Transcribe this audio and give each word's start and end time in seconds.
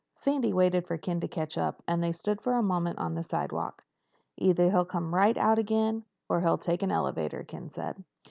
Sandy 0.15 0.51
waited 0.51 0.87
for 0.87 0.97
Ken 0.97 1.19
to 1.19 1.27
catch 1.27 1.59
up, 1.59 1.83
and 1.87 2.01
they 2.03 2.11
stood 2.11 2.41
for 2.41 2.53
a 2.55 2.63
moment 2.63 2.97
on 2.97 3.13
the 3.13 3.21
sidewalk. 3.21 3.83
"Either 4.35 4.71
he'll 4.71 4.83
come 4.83 5.13
right 5.13 5.37
out 5.37 5.59
again, 5.59 6.05
or 6.27 6.41
he'll 6.41 6.57
take 6.57 6.81
an 6.81 6.89
elevator," 6.91 7.43
Ken 7.43 7.69
said. 7.69 8.03